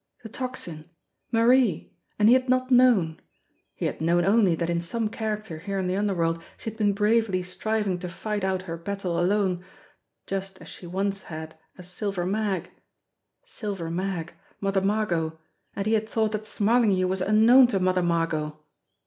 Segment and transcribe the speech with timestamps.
[0.23, 0.89] The Tocsin!
[1.31, 1.93] Marie!
[2.17, 3.19] And he had not known
[3.75, 6.93] he had known only that in some character here in the underworld she had been
[6.93, 9.63] bravely striving to fight out her battle alone
[10.25, 12.71] just as she once had as Silver Mag.
[13.45, 14.33] Silver Mag!
[14.59, 15.37] Mother Margot!
[15.75, 18.57] And he had thought that Smarling hue was unknown to Mother Margot!